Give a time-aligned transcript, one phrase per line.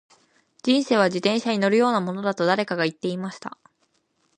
[0.63, 3.59] •人生とは、自転車に乗るようなものだと誰かが言っていました。